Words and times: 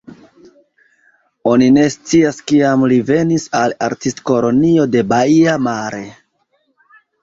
Oni 1.51 1.67
ne 1.75 1.83
scias, 1.97 2.41
kiam 2.53 2.87
li 2.95 2.99
venis 3.13 3.47
al 3.63 3.79
Artistkolonio 3.91 4.93
de 4.99 5.09
Baia 5.17 5.59
Mare. 5.71 6.07